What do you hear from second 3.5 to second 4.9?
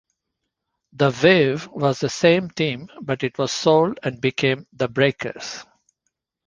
sold and became the